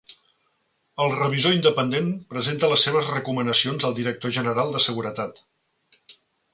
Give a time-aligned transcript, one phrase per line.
[1.05, 5.43] El revisor independent presenta les seves recomanacions al director general de Seguretat.